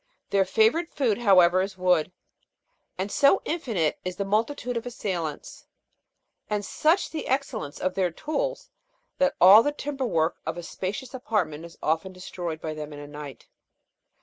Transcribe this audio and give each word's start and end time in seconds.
Their 0.31 0.45
favourite 0.45 0.91
food, 0.91 1.19
however, 1.19 1.61
is 1.61 1.77
wood, 1.77 2.11
and 2.97 3.11
so 3.11 3.39
infinite 3.45 3.99
is 4.03 4.15
the 4.15 4.25
multitude 4.25 4.75
of 4.75 4.87
assailants, 4.87 5.67
and 6.49 6.65
such 6.65 7.11
the 7.11 7.27
excellence 7.27 7.79
of 7.79 7.93
their 7.93 8.09
tools, 8.09 8.71
that 9.19 9.35
all 9.39 9.61
the 9.61 9.71
timber 9.71 10.07
work 10.07 10.37
of 10.43 10.57
a 10.57 10.63
spacious 10.63 11.13
apartment 11.13 11.65
is 11.65 11.77
often 11.83 12.11
destroyed 12.13 12.59
by 12.59 12.73
them 12.73 12.91
in 12.93 12.99
a 12.99 13.05
night. 13.05 13.47